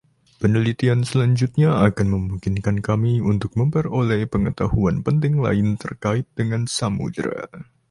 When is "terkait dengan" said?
5.83-6.61